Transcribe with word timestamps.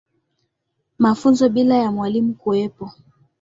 Mafunzo 0.99 1.49
bila 1.49 1.75
ya 1.75 1.91
mwalimu 1.91 2.33
kuwepo 2.33 2.91